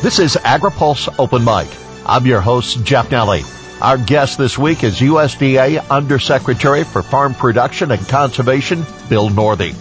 [0.00, 1.66] This is AgriPulse Open Mic.
[2.06, 3.42] I'm your host, Jeff Nalley.
[3.82, 9.72] Our guest this week is USDA Undersecretary for Farm Production and Conservation, Bill Northey.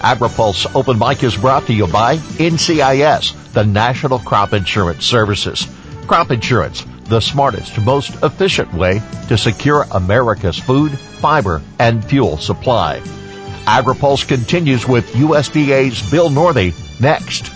[0.00, 5.66] AgriPulse Open Mic is brought to you by NCIS, the National Crop Insurance Services.
[6.06, 13.00] Crop insurance, the smartest, most efficient way to secure America's food, fiber, and fuel supply.
[13.64, 17.55] AgriPulse continues with USDA's Bill Northey next.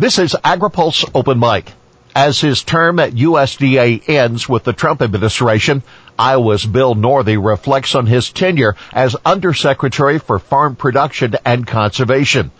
[0.00, 1.74] This is AgriPulse Open Mic.
[2.16, 5.82] As his term at USDA ends with the Trump administration,
[6.18, 12.50] Iowa's Bill Northey reflects on his tenure as Undersecretary for Farm Production and Conservation.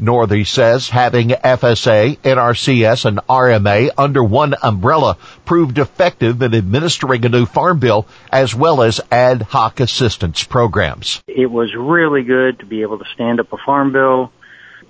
[0.00, 7.28] Northey says having FSA, NRCS, and RMA under one umbrella proved effective in administering a
[7.28, 11.22] new farm bill as well as ad hoc assistance programs.
[11.28, 14.32] It was really good to be able to stand up a farm bill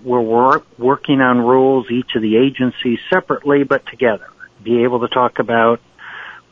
[0.02, 4.26] we're work, working on rules, each of the agencies separately but together.
[4.62, 5.80] Be able to talk about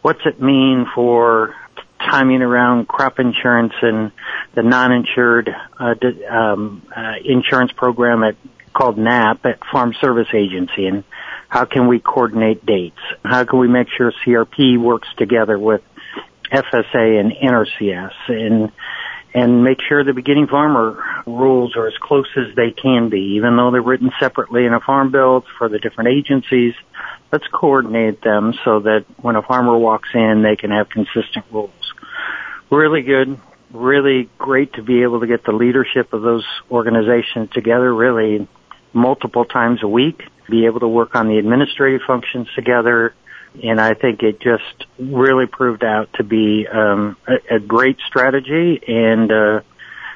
[0.02, 1.55] what's it mean for
[1.98, 4.12] timing around crop insurance and
[4.55, 5.94] the non-insured uh,
[6.30, 8.36] um, uh, insurance program at
[8.77, 11.02] called NAP at Farm Service Agency, and
[11.48, 12.98] how can we coordinate dates?
[13.24, 15.80] How can we make sure CRP works together with
[16.52, 18.12] FSA and NRCS?
[18.28, 18.72] And
[19.37, 23.55] and make sure the beginning farmer rules are as close as they can be, even
[23.55, 26.73] though they're written separately in a farm bill for the different agencies.
[27.31, 31.70] Let's coordinate them so that when a farmer walks in, they can have consistent rules.
[32.70, 33.39] Really good,
[33.75, 38.48] really great to be able to get the leadership of those organizations together really
[38.95, 43.14] multiple times a week, be able to work on the administrative functions together,
[43.62, 48.80] and I think it just really proved out to be um, a, a great strategy,
[48.86, 49.61] and uh,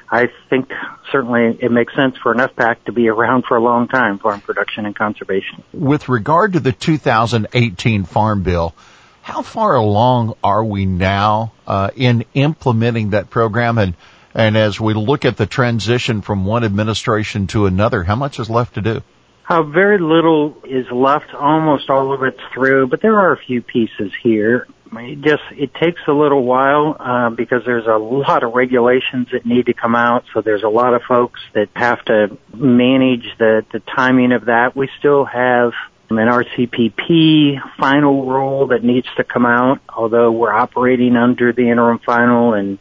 [0.09, 0.71] I think
[1.11, 4.41] certainly it makes sense for an FPAC to be around for a long time, farm
[4.41, 5.63] production and conservation.
[5.73, 8.75] With regard to the 2018 Farm Bill,
[9.21, 13.77] how far along are we now uh, in implementing that program?
[13.77, 13.95] And
[14.33, 18.49] and as we look at the transition from one administration to another, how much is
[18.49, 19.01] left to do?
[19.49, 21.33] Uh, very little is left.
[21.33, 24.67] Almost all of it's through, but there are a few pieces here.
[24.93, 29.45] It just it takes a little while uh, because there's a lot of regulations that
[29.45, 30.25] need to come out.
[30.33, 34.75] So there's a lot of folks that have to manage the the timing of that.
[34.75, 35.71] We still have
[36.09, 39.79] an RCPP final rule that needs to come out.
[39.89, 42.77] Although we're operating under the interim final, and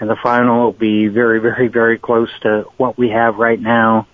[0.00, 4.08] and the final will be very very very close to what we have right now.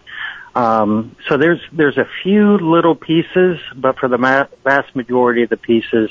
[0.58, 5.50] Um, so there's there's a few little pieces, but for the ma- vast majority of
[5.50, 6.10] the pieces,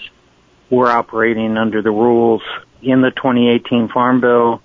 [0.69, 2.41] we're operating under the rules
[2.81, 4.61] in the 2018 Farm Bill.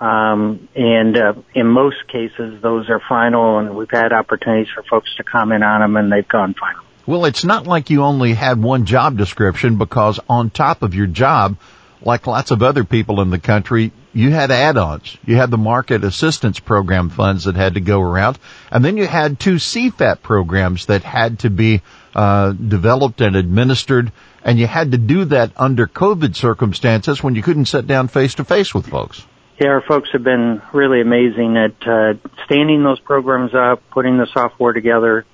[0.00, 5.14] Um, and uh, in most cases, those are final, and we've had opportunities for folks
[5.18, 6.82] to comment on them, and they've gone final.
[7.06, 11.06] Well, it's not like you only had one job description because on top of your
[11.06, 11.56] job,
[12.02, 15.16] like lots of other people in the country, you had add-ons.
[15.24, 18.38] You had the market assistance program funds that had to go around,
[18.70, 21.82] and then you had two CFAP programs that had to be
[22.14, 24.12] uh, developed and administered,
[24.42, 28.34] and you had to do that under COVID circumstances when you couldn't sit down face
[28.36, 29.24] to face with folks.
[29.60, 32.14] Yeah, our folks have been really amazing at uh,
[32.46, 35.26] standing those programs up, putting the software together,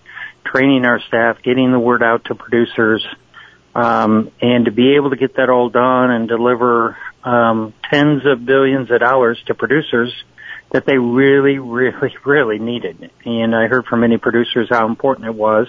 [0.45, 3.07] training our staff, getting the word out to producers
[3.77, 8.47] um, and to be able to get that all done and deliver um, tens of
[8.47, 10.11] billions of dollars to producers
[10.73, 13.11] that they really, really, really needed.
[13.27, 15.67] And I heard from many producers how important it was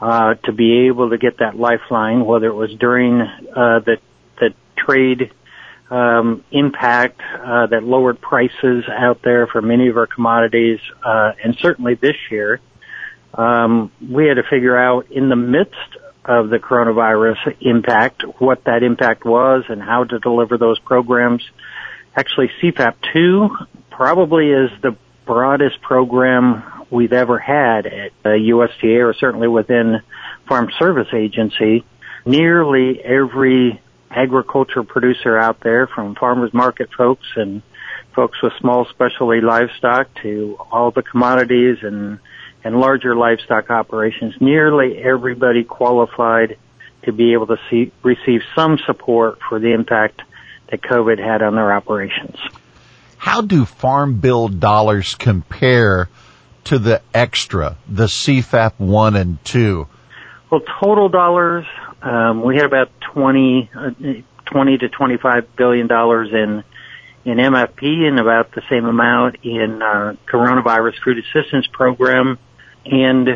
[0.00, 3.96] uh, to be able to get that lifeline, whether it was during uh, the
[4.38, 5.32] the trade
[5.90, 11.56] um, impact uh, that lowered prices out there for many of our commodities, uh, and
[11.60, 12.60] certainly this year.
[13.32, 18.82] Um, we had to figure out in the midst of the coronavirus impact, what that
[18.82, 21.42] impact was and how to deliver those programs.
[22.16, 23.50] Actually, CFAP 2
[23.90, 30.00] probably is the broadest program we've ever had at the USDA or certainly within
[30.48, 31.84] Farm Service Agency.
[32.24, 33.80] Nearly every
[34.10, 37.62] agriculture producer out there from farmers market folks and
[38.14, 42.20] folks with small specialty livestock to all the commodities and
[42.64, 46.56] and larger livestock operations, nearly everybody qualified
[47.02, 50.22] to be able to see, receive some support for the impact
[50.70, 52.36] that COVID had on their operations.
[53.18, 56.08] How do farm bill dollars compare
[56.64, 59.86] to the extra, the CFAP 1 and 2?
[60.50, 61.66] Well, total dollars,
[62.00, 63.90] um, we had about 20, uh,
[64.46, 66.64] 20 to 25 billion dollars in
[67.24, 72.38] in MFP and about the same amount in uh, coronavirus food assistance program.
[72.84, 73.28] And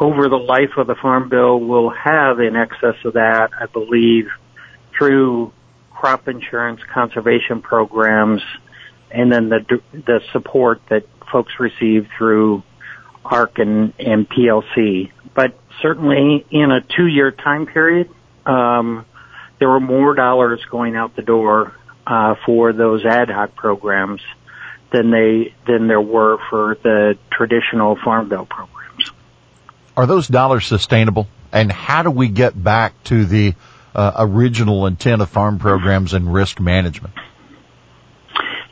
[0.00, 4.28] over the life of the farm bill, we'll have in excess of that, I believe,
[4.96, 5.52] through
[5.90, 8.42] crop insurance conservation programs,
[9.10, 12.62] and then the the support that folks receive through
[13.24, 15.10] ARC and, and PLC.
[15.34, 18.10] But certainly in a two-year time period,
[18.44, 19.04] um,
[19.58, 21.74] there were more dollars going out the door
[22.06, 24.20] uh, for those ad hoc programs
[24.92, 28.75] than they than there were for the traditional farm bill programs.
[29.96, 31.26] Are those dollars sustainable?
[31.52, 33.54] And how do we get back to the
[33.94, 37.14] uh, original intent of farm programs and risk management?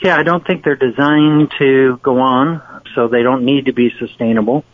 [0.03, 3.91] Yeah, I don't think they're designed to go on, so they don't need to be
[3.99, 4.65] sustainable.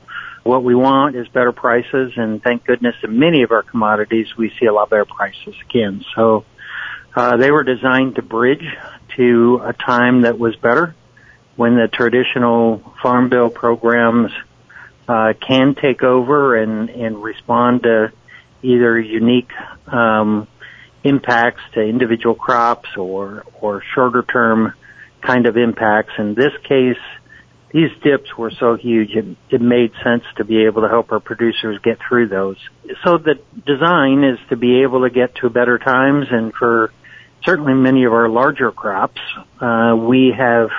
[0.43, 4.53] What we want is better prices, and thank goodness in many of our commodities we
[4.59, 6.05] see a lot better prices again.
[6.17, 6.45] So
[7.15, 8.65] uh, they were designed to bridge
[9.17, 10.97] to a time that was better
[11.55, 14.33] when the traditional farm bill programs
[15.11, 18.13] uh, can take over and, and respond to
[18.63, 19.51] either unique
[19.89, 20.47] um,
[21.03, 24.73] impacts to individual crops or or shorter term
[25.21, 26.13] kind of impacts.
[26.17, 27.03] In this case,
[27.73, 31.21] these dips were so huge it, it made sense to be able to help our
[31.21, 32.59] producers get through those.
[33.05, 33.35] So the
[33.67, 36.93] design is to be able to get to better times and for
[37.45, 39.21] certainly many of our larger crops,
[39.61, 40.71] uh, we have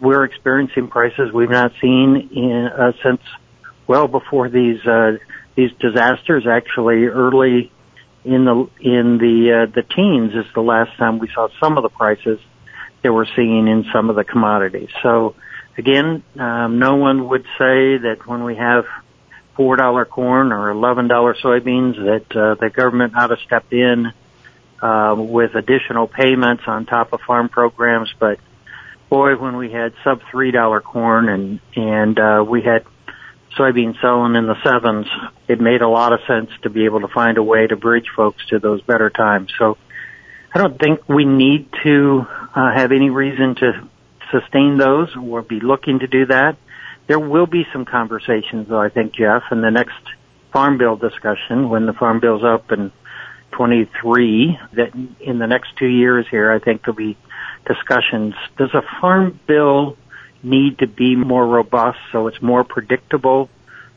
[0.00, 3.20] we're experiencing prices we've not seen in, uh, since
[3.86, 5.18] well before these uh,
[5.54, 6.46] these disasters.
[6.46, 7.70] Actually, early
[8.24, 11.82] in the in the uh, the teens is the last time we saw some of
[11.82, 12.38] the prices
[13.02, 14.90] that we're seeing in some of the commodities.
[15.02, 15.34] So
[15.76, 18.84] again, um, no one would say that when we have
[19.56, 24.12] four dollar corn or eleven dollar soybeans that uh, the government ought to step in
[24.80, 28.12] uh, with additional payments on top of farm programs.
[28.18, 28.38] But
[29.10, 32.84] boy, when we had sub three dollar corn and and uh, we had
[33.58, 35.06] soybean selling in the sevens,
[35.48, 38.06] it made a lot of sense to be able to find a way to bridge
[38.14, 39.52] folks to those better times.
[39.58, 39.76] So
[40.54, 43.88] I don't think we need to uh, have any reason to
[44.30, 46.56] sustain those or be looking to do that.
[47.06, 50.00] There will be some conversations though, I think, Jeff, in the next
[50.52, 52.92] farm bill discussion when the farm bill's up in
[53.52, 57.16] 23 that in the next two years here, I think there'll be
[57.66, 58.34] discussions.
[58.56, 59.96] Does a farm bill
[60.42, 63.48] need to be more robust so it's more predictable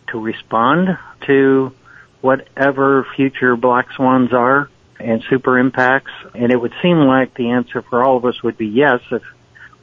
[0.07, 1.73] to respond to
[2.21, 4.69] whatever future black swans are
[4.99, 6.11] and super impacts?
[6.33, 9.23] And it would seem like the answer for all of us would be yes if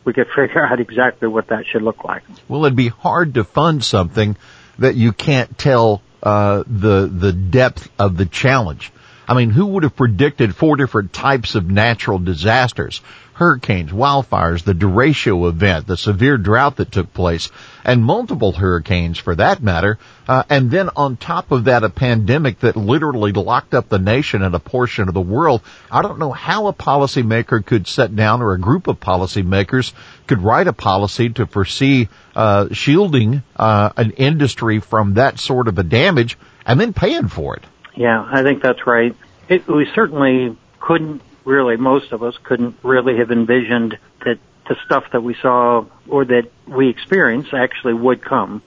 [0.04, 2.22] we could figure out exactly what that should look like.
[2.48, 4.36] Well, it'd be hard to fund something
[4.78, 8.92] that you can't tell uh, the the depth of the challenge.
[9.28, 13.00] I mean, who would have predicted four different types of natural disasters?
[13.34, 17.50] hurricanes, wildfires, the derecho event, the severe drought that took place,
[17.84, 19.98] and multiple hurricanes for that matter,
[20.28, 24.42] uh, and then on top of that a pandemic that literally locked up the nation
[24.42, 25.62] and a portion of the world.
[25.90, 29.92] I don't know how a policymaker could sit down or a group of policymakers
[30.26, 35.78] could write a policy to foresee uh, shielding uh, an industry from that sort of
[35.78, 37.64] a damage and then paying for it.
[37.94, 39.14] Yeah, I think that's right.
[39.48, 45.04] It, we certainly couldn't really most of us couldn't really have envisioned that the stuff
[45.12, 48.62] that we saw or that we experienced actually would come.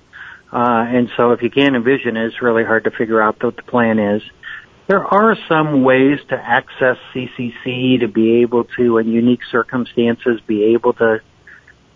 [0.51, 3.55] Uh, and so if you can't envision it, it's really hard to figure out what
[3.55, 4.21] the plan is.
[4.87, 10.75] There are some ways to access CCC to be able to, in unique circumstances, be
[10.75, 11.21] able to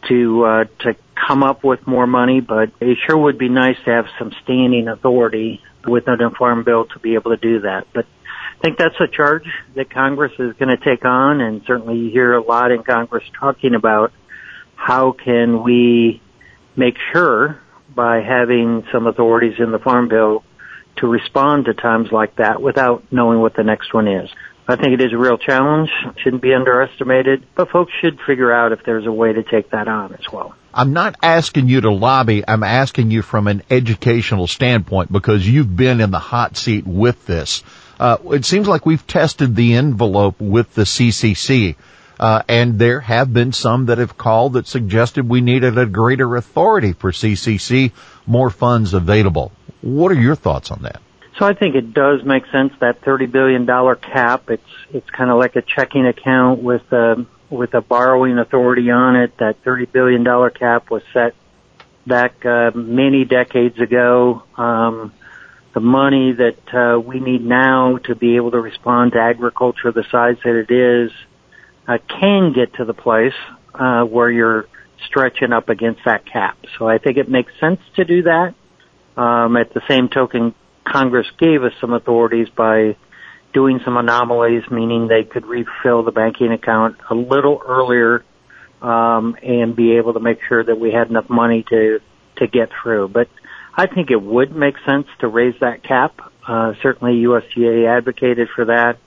[0.07, 0.95] to uh, to
[1.27, 4.87] come up with more money, but it sure would be nice to have some standing
[4.87, 7.87] authority within an informed bill to be able to do that.
[7.93, 8.05] But
[8.57, 9.45] I think that's a charge
[9.75, 13.23] that Congress is going to take on, and certainly you hear a lot in Congress
[13.39, 14.11] talking about
[14.75, 16.21] how can we
[16.75, 17.61] make sure
[17.95, 20.43] by having some authorities in the Farm Bill
[20.97, 24.29] to respond to times like that without knowing what the next one is.
[24.69, 28.71] I think it is a real challenge, shouldn't be underestimated, but folks should figure out
[28.71, 30.53] if there's a way to take that on as well.
[30.71, 35.75] I'm not asking you to lobby, I'm asking you from an educational standpoint because you've
[35.75, 37.63] been in the hot seat with this.
[37.99, 41.75] Uh, it seems like we've tested the envelope with the CCC.
[42.19, 46.35] Uh, and there have been some that have called that suggested we needed a greater
[46.35, 47.91] authority for CCC,
[48.27, 49.51] more funds available.
[49.81, 51.01] What are your thoughts on that?
[51.39, 54.49] So I think it does make sense that thirty billion dollar cap.
[54.49, 59.15] It's it's kind of like a checking account with a with a borrowing authority on
[59.15, 59.37] it.
[59.37, 61.33] That thirty billion dollar cap was set
[62.05, 64.43] back uh, many decades ago.
[64.57, 65.13] Um,
[65.73, 70.03] the money that uh, we need now to be able to respond to agriculture the
[70.11, 71.11] size that it is
[71.87, 73.35] uh, can get to the place
[73.73, 74.67] uh, where you're
[75.05, 76.57] stretching up against that cap.
[76.77, 78.55] So I think it makes sense to do that.
[79.15, 80.53] Um, at the same token,
[80.91, 82.95] Congress gave us some authorities by
[83.53, 88.23] doing some anomalies, meaning they could refill the banking account a little earlier
[88.81, 91.99] um, and be able to make sure that we had enough money to
[92.37, 93.09] to get through.
[93.09, 93.27] But
[93.75, 96.19] I think it would make sense to raise that cap.
[96.47, 98.97] Uh, certainly, USDA advocated for that.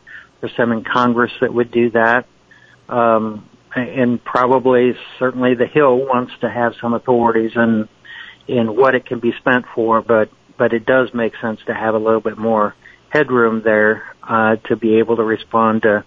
[0.41, 2.27] There's some in Congress that would do that,
[2.89, 7.89] um, and probably certainly the Hill wants to have some authorities in
[8.49, 10.03] in what it can be spent for.
[10.03, 12.75] But but it does make sense to have a little bit more
[13.11, 16.04] headroom there uh, to be able to respond to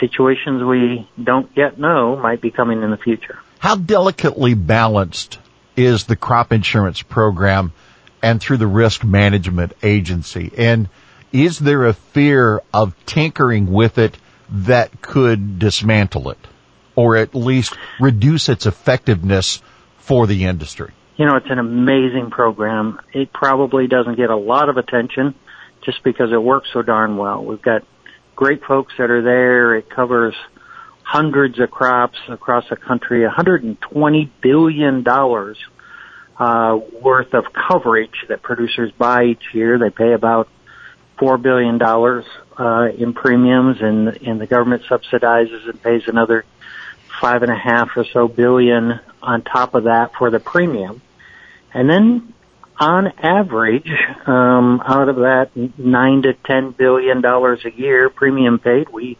[0.00, 3.38] situations we don't yet know might be coming in the future.
[3.58, 5.38] How delicately balanced
[5.76, 7.72] is the crop insurance program
[8.22, 10.52] and through the risk management agency?
[10.56, 10.88] And
[11.32, 14.16] is there a fear of tinkering with it
[14.50, 16.38] that could dismantle it
[16.96, 19.62] or at least reduce its effectiveness
[19.98, 20.92] for the industry?
[21.16, 23.00] You know, it's an amazing program.
[23.12, 25.34] It probably doesn't get a lot of attention
[25.84, 27.44] just because it works so darn well.
[27.44, 27.82] We've got
[28.34, 29.76] great folks that are there.
[29.76, 30.34] It covers
[31.02, 35.06] hundreds of crops across the country, $120 billion
[36.36, 39.78] uh, worth of coverage that producers buy each year.
[39.78, 40.48] They pay about
[41.18, 46.44] $4 billion uh, in premiums and, and the government subsidizes and pays another
[47.20, 51.00] five and a half or so billion on top of that for the premium.
[51.74, 52.32] And then
[52.78, 53.90] on average,
[54.26, 59.18] um, out of that nine to ten billion dollars a year premium paid, we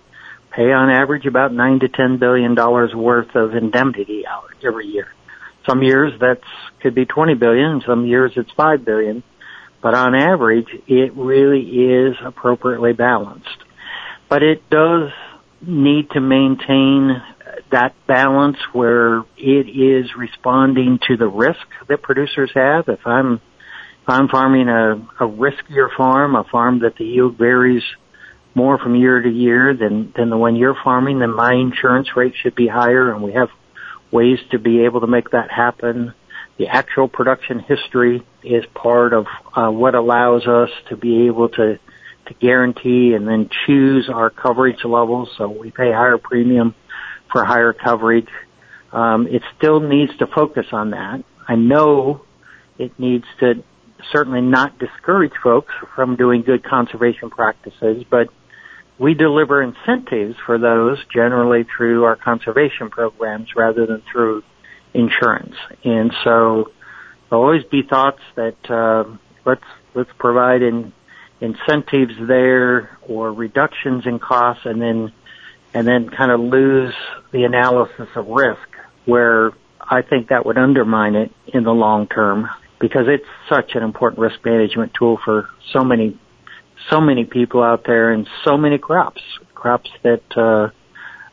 [0.51, 5.09] pay on average about nine to ten billion dollars worth of indemnity out every year.
[5.67, 6.45] Some years that's
[6.81, 9.23] could be twenty billion, some years it's five billion,
[9.83, 13.49] but on average it really is appropriately balanced.
[14.29, 15.11] But it does
[15.61, 17.23] need to maintain
[17.71, 22.89] that balance where it is responding to the risk that producers have.
[22.89, 27.83] If I'm if I'm farming a, a riskier farm, a farm that the yield varies
[28.55, 32.35] more from year to year than than the one you're farming, then my insurance rate
[32.41, 33.49] should be higher, and we have
[34.11, 36.15] ways to be able to make that happen.
[36.59, 41.79] The actual production history is part of uh, what allows us to be able to
[42.27, 45.29] to guarantee and then choose our coverage levels.
[45.37, 46.75] So we pay higher premium
[47.35, 48.29] for higher coverage.
[48.93, 51.25] Um, it still needs to focus on that.
[51.49, 52.25] I know
[52.79, 53.65] it needs to
[54.13, 58.29] certainly not discourage folks from doing good conservation practices, but
[59.01, 64.45] we deliver incentives for those generally through our conservation programs rather than through
[64.93, 65.57] insurance.
[65.83, 66.71] And so
[67.29, 69.65] there'll always be thoughts that uh, let's
[69.97, 70.93] let's provide in,
[71.41, 75.13] incentives there or reductions in costs and then
[75.75, 76.95] and then kind of lose
[77.33, 78.69] the analysis of risk
[79.05, 79.51] where
[79.81, 82.49] I think that would undermine it in the long term
[82.81, 86.19] because it's such an important risk management tool for so many
[86.91, 89.23] so many people out there and so many crops
[89.55, 90.71] crops that uh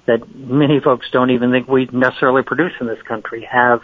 [0.07, 3.81] that many folks don't even think we necessarily produce in this country have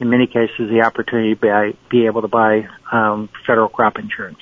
[0.00, 4.38] in many cases the opportunity to buy, be able to buy um, federal crop insurance.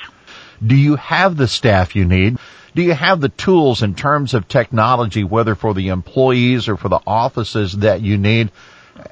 [0.64, 2.38] Do you have the staff you need?
[2.74, 6.88] Do you have the tools in terms of technology, whether for the employees or for
[6.88, 8.50] the offices that you need?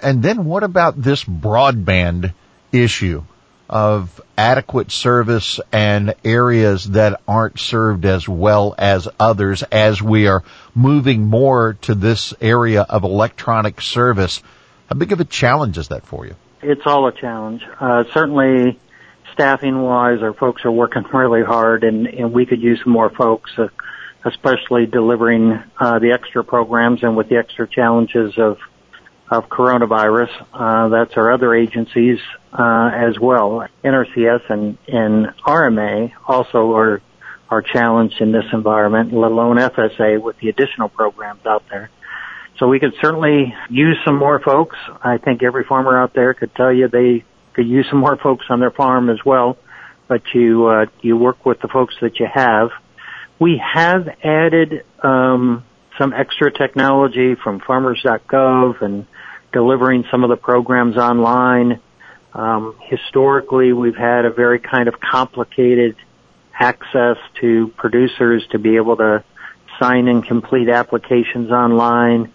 [0.02, 2.34] And then what about this broadband
[2.72, 3.22] issue
[3.68, 10.44] of adequate service and areas that aren't served as well as others as we are
[10.74, 14.42] moving more to this area of electronic service?
[14.88, 16.36] How big of a challenge is that for you?
[16.62, 17.62] It's all a challenge.
[17.80, 18.78] Uh, certainly
[19.36, 23.50] staffing wise, our folks are working really hard, and, and we could use more folks,
[23.58, 23.68] uh,
[24.24, 28.58] especially delivering uh, the extra programs and with the extra challenges of
[29.28, 30.30] of coronavirus.
[30.52, 32.18] Uh, that's our other agencies
[32.52, 33.66] uh, as well.
[33.82, 37.02] NRCS and, and RMA also are
[37.50, 41.90] are challenged in this environment, let alone FSA with the additional programs out there.
[42.58, 44.76] So we could certainly use some more folks.
[45.02, 47.24] I think every farmer out there could tell you they
[47.56, 49.56] could use some more folks on their farm as well,
[50.06, 52.68] but you uh, you work with the folks that you have.
[53.40, 55.64] We have added um,
[55.98, 59.06] some extra technology from Farmers.gov and
[59.52, 61.80] delivering some of the programs online.
[62.34, 65.96] Um, historically, we've had a very kind of complicated
[66.58, 69.24] access to producers to be able to
[69.80, 72.32] sign and complete applications online.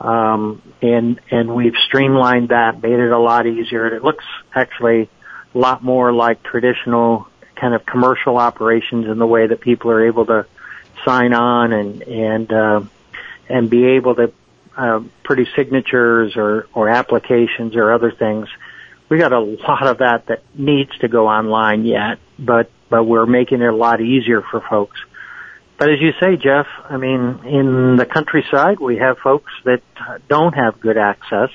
[0.00, 3.86] Um, and and we've streamlined that, made it a lot easier.
[3.86, 4.24] It looks
[4.54, 5.08] actually
[5.54, 10.06] a lot more like traditional kind of commercial operations in the way that people are
[10.06, 10.46] able to
[11.04, 12.82] sign on and and uh,
[13.48, 14.32] and be able to
[14.76, 18.48] uh, produce signatures or or applications or other things.
[19.08, 23.26] We got a lot of that that needs to go online yet, but but we're
[23.26, 24.98] making it a lot easier for folks.
[25.76, 29.82] But as you say, Jeff, I mean, in the countryside, we have folks that
[30.28, 31.50] don't have good access.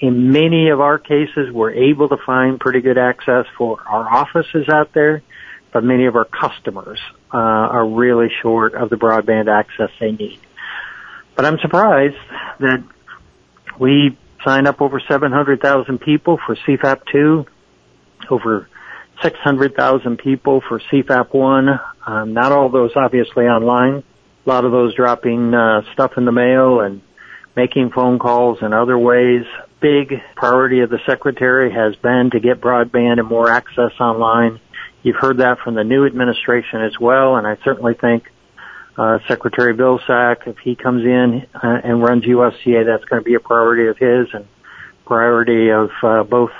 [0.00, 4.68] In many of our cases, we're able to find pretty good access for our offices
[4.68, 5.22] out there,
[5.72, 6.98] but many of our customers
[7.32, 10.40] uh, are really short of the broadband access they need.
[11.36, 12.16] But I'm surprised
[12.58, 12.82] that
[13.78, 17.46] we signed up over 700,000 people for CFAP 2,
[18.30, 18.68] over
[19.22, 21.80] 600,000 people for CFAP 1.
[22.06, 24.02] Um, not all those obviously online.
[24.46, 27.02] A lot of those dropping uh, stuff in the mail and
[27.56, 29.44] making phone calls in other ways.
[29.80, 34.60] Big priority of the secretary has been to get broadband and more access online.
[35.02, 38.30] You've heard that from the new administration as well, and I certainly think
[38.98, 43.34] uh, Secretary Vilsack, if he comes in uh, and runs USDA, that's going to be
[43.34, 44.46] a priority of his and
[45.06, 46.50] priority of uh, both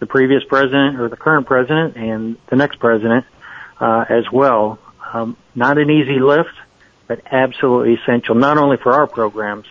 [0.00, 3.24] the previous president or the current president and the next president
[3.80, 4.78] uh, as well.
[5.12, 6.54] Um, not an easy lift,
[7.06, 9.66] but absolutely essential, not only for our programs,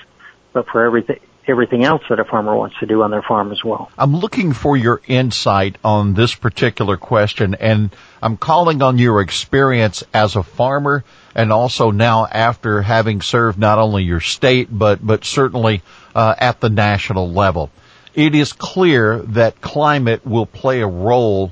[0.54, 3.64] but for everything everything else that a farmer wants to do on their farm as
[3.64, 3.92] well.
[3.98, 10.04] I'm looking for your insight on this particular question and I'm calling on your experience
[10.14, 11.04] as a farmer
[11.36, 15.84] and also now after having served not only your state but but certainly
[16.16, 17.70] uh, at the national level
[18.14, 21.52] it is clear that climate will play a role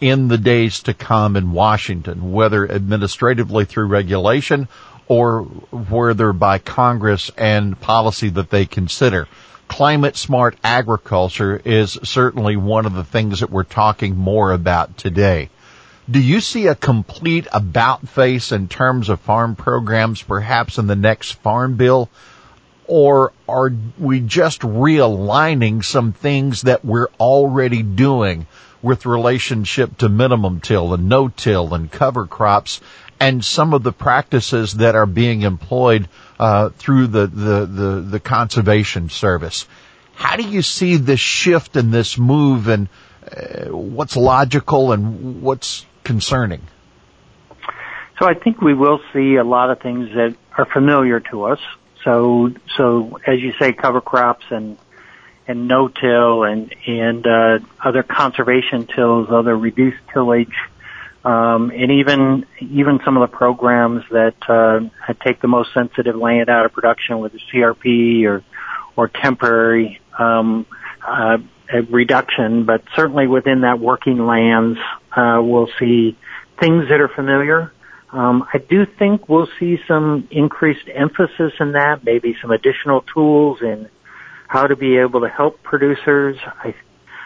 [0.00, 4.68] in the days to come in Washington, whether administratively through regulation
[5.08, 9.28] or whether by Congress and policy that they consider.
[9.68, 15.48] Climate smart agriculture is certainly one of the things that we're talking more about today.
[16.10, 20.96] Do you see a complete about face in terms of farm programs perhaps in the
[20.96, 22.10] next farm bill?
[22.86, 28.46] or are we just realigning some things that we're already doing
[28.84, 32.80] with relationship to minimum till and no till and cover crops
[33.18, 38.20] and some of the practices that are being employed uh, through the, the, the, the
[38.20, 39.66] conservation service?
[40.14, 42.88] How do you see this shift and this move and
[43.24, 46.60] uh, what's logical and what's concerning?
[48.20, 51.58] So I think we will see a lot of things that are familiar to us
[52.04, 54.76] so, so as you say, cover crops and
[55.46, 60.54] and no-till and and uh, other conservation tills, other reduced tillage,
[61.24, 66.48] um, and even even some of the programs that uh, take the most sensitive land
[66.48, 68.42] out of production with the CRP or
[68.96, 70.66] or temporary um,
[71.06, 71.38] uh,
[71.90, 74.78] reduction, but certainly within that working lands,
[75.16, 76.16] uh, we'll see
[76.60, 77.72] things that are familiar.
[78.12, 83.60] Um, I do think we'll see some increased emphasis in that, maybe some additional tools
[83.60, 83.88] in
[84.54, 86.36] how to be able to help producers.
[86.46, 86.76] I,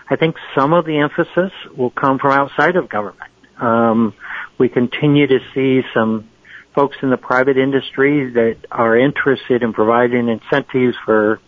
[0.08, 3.30] I think some of the emphasis will come from outside of government.
[3.60, 4.14] Um,
[4.58, 6.30] we continue to see some
[6.74, 11.38] folks in the private industry that are interested in providing incentives for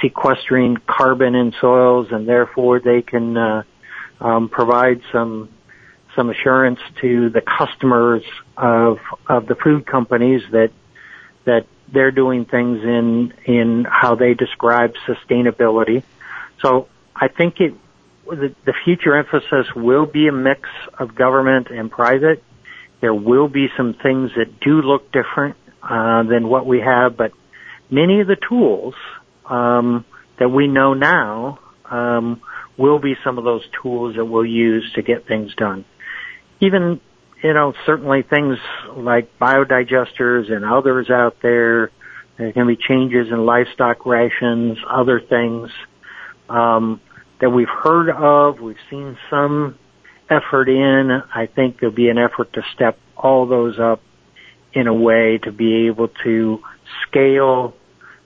[0.00, 3.62] sequestering carbon in soils, and therefore they can uh,
[4.20, 5.48] um, provide some
[6.14, 8.22] some assurance to the customers
[8.56, 10.70] of of the food companies that
[11.48, 16.02] that they're doing things in in how they describe sustainability.
[16.62, 17.74] So I think it
[18.26, 22.42] the, the future emphasis will be a mix of government and private.
[23.00, 27.32] There will be some things that do look different uh, than what we have, but
[27.90, 28.94] many of the tools
[29.46, 30.04] um,
[30.38, 31.58] that we know now
[31.90, 32.42] um,
[32.76, 35.86] will be some of those tools that we'll use to get things done
[36.60, 37.00] even,
[37.42, 38.58] you know, certainly things
[38.96, 41.90] like biodigesters and others out there.
[42.36, 45.70] There can be changes in livestock rations, other things,
[46.48, 47.00] um,
[47.40, 48.60] that we've heard of.
[48.60, 49.78] We've seen some
[50.30, 51.22] effort in.
[51.34, 54.00] I think there'll be an effort to step all those up
[54.72, 56.60] in a way to be able to
[57.06, 57.74] scale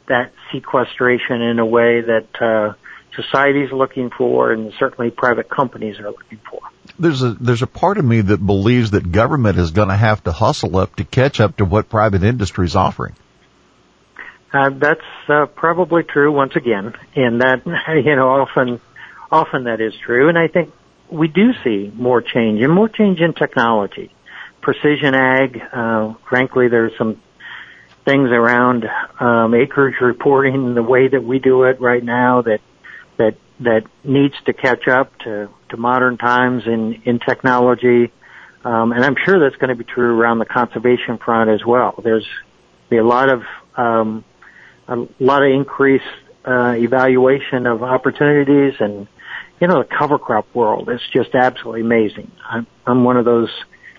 [0.08, 2.74] that sequestration in a way that uh,
[3.14, 6.60] society is looking for and certainly private companies are looking for
[7.02, 10.22] there's a there's a part of me that believes that government is going to have
[10.24, 13.14] to hustle up to catch up to what private industry is offering.
[14.52, 17.66] Uh, that's uh, probably true once again, and that
[18.04, 18.80] you know often
[19.30, 20.72] often that is true, and I think
[21.10, 24.10] we do see more change and more change in technology.
[24.60, 25.60] precision ag.
[25.72, 27.20] Uh, frankly, there's some
[28.04, 28.88] things around
[29.20, 32.60] um, acreage reporting the way that we do it right now that
[33.60, 38.12] that needs to catch up to to modern times in in technology.
[38.64, 41.94] Um, and I'm sure that's going to be true around the conservation front as well.
[42.02, 42.26] There's
[42.88, 43.42] be a lot of
[43.76, 44.24] um,
[44.88, 46.04] a lot of increased
[46.44, 49.06] uh, evaluation of opportunities and
[49.60, 52.30] you know the cover crop world is just absolutely amazing.
[52.48, 53.48] I'm, I'm one of those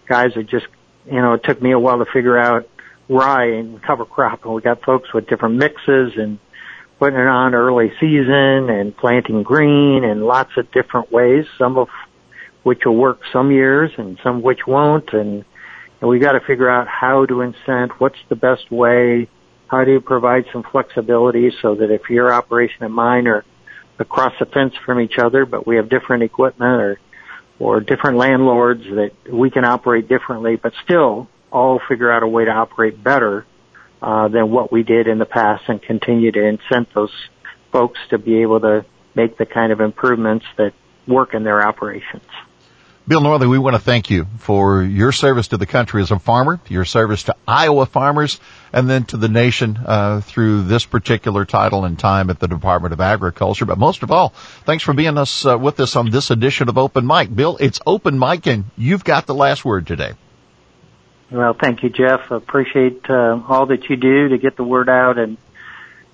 [0.08, 0.68] guys that just
[1.06, 2.68] you know it took me a while to figure out
[3.08, 6.38] rye and cover crop, and we got folks with different mixes and
[7.04, 11.44] putting it on early season and planting green and lots of different ways.
[11.58, 11.90] Some of
[12.64, 15.44] which will work some years and some which won't, and,
[16.00, 17.92] and we got to figure out how to incent.
[18.00, 19.28] What's the best way?
[19.68, 23.44] How do you provide some flexibility so that if your operation and mine are
[24.00, 27.00] across the fence from each other, but we have different equipment or
[27.60, 32.46] or different landlords that we can operate differently, but still all figure out a way
[32.46, 33.46] to operate better
[34.04, 37.14] uh, than what we did in the past and continue to incent those
[37.72, 38.86] folks to be able to
[39.16, 40.74] make the kind of improvements that
[41.08, 42.26] work in their operations.
[43.06, 46.20] Bill Northey, we want to thank you for your service to the country as a
[46.20, 48.40] farmer, your service to Iowa farmers,
[48.72, 52.94] and then to the nation uh, through this particular title and time at the Department
[52.94, 53.66] of Agriculture.
[53.66, 54.30] But most of all,
[54.66, 57.34] thanks for being us uh, with us on this edition of Open Mic.
[57.34, 60.14] Bill, it's Open Mic, and you've got the last word today.
[61.34, 62.30] Well, thank you, Jeff.
[62.30, 65.38] Appreciate uh, all that you do to get the word out, and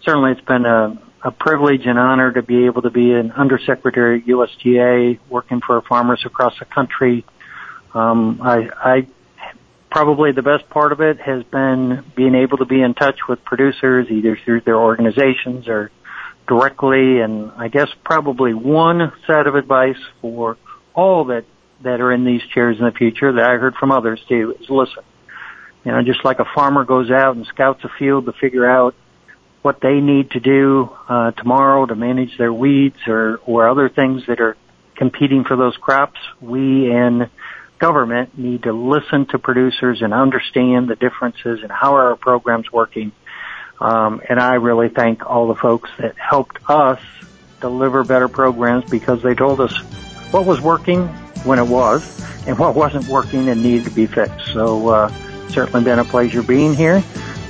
[0.01, 4.21] certainly it's been a a privilege and honor to be able to be an undersecretary
[4.21, 7.25] at USDA working for farmers across the country.
[7.93, 9.07] Um, I, I
[9.91, 13.43] probably the best part of it has been being able to be in touch with
[13.43, 15.91] producers either through their organizations or
[16.47, 20.57] directly and I guess probably one set of advice for
[20.93, 21.43] all that
[21.83, 24.69] that are in these chairs in the future that I heard from others too is
[24.69, 25.03] listen.
[25.85, 28.95] You know, just like a farmer goes out and scouts a field to figure out
[29.61, 34.23] what they need to do uh, tomorrow to manage their weeds or or other things
[34.27, 34.57] that are
[34.95, 36.19] competing for those crops.
[36.41, 37.29] We in
[37.79, 43.13] government need to listen to producers and understand the differences and how our program's working.
[43.79, 46.99] Um, and I really thank all the folks that helped us
[47.61, 49.73] deliver better programs because they told us
[50.31, 51.09] what was working
[51.45, 52.03] when it was
[52.47, 54.47] and what wasn't working and needed to be fixed.
[54.53, 55.13] So uh,
[55.49, 57.03] certainly been a pleasure being here.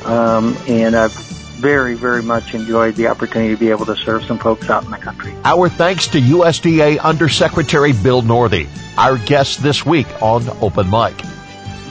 [0.06, 1.14] Um, and I've
[1.60, 4.92] very, very much enjoyed the opportunity to be able to serve some folks out in
[4.92, 5.34] the country.
[5.44, 11.18] Our thanks to USDA Undersecretary Bill Northey, our guest this week on Open Mic.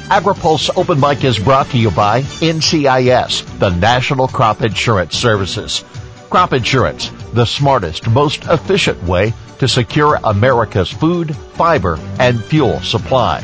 [0.08, 5.84] AgriPulse Open Mic is brought to you by NCIS, the National Crop Insurance Services.
[6.30, 13.40] Crop insurance, the smartest, most efficient way to secure America's food, fiber, and fuel supply.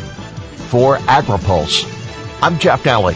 [0.69, 1.91] For AgriPulse,
[2.43, 3.15] I'm Jeff Nalley.